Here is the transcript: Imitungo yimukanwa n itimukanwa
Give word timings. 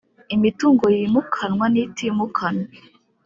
Imitungo 0.35 0.85
yimukanwa 0.95 1.65
n 1.73 1.75
itimukanwa 1.83 2.67